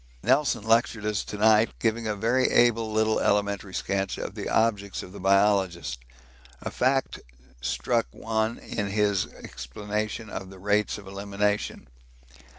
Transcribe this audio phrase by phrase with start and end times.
[0.23, 4.49] Nelson lectured to us to night, giving a very able little elementary sketch of the
[4.49, 5.99] objects of the biologist.
[6.61, 7.19] A fact
[7.61, 11.85] struck one in his explanation of the rates of elimination.